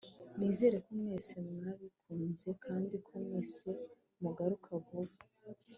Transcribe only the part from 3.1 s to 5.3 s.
mwese mugaruka vuba